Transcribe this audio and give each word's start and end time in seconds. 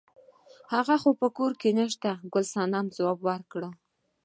هغه 0.73 0.95
خو 1.01 1.09
په 1.21 1.27
کور 1.37 1.51
کې 1.61 1.69
نشته 1.79 2.09
ګل 2.33 2.45
صمنې 2.53 2.93
ځواب 2.95 3.19
ورکړ. 3.27 3.61